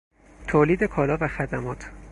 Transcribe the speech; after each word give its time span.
تولید 0.47 0.83
کالاها 0.83 1.17
و 1.25 1.27
خدمات 1.27 1.85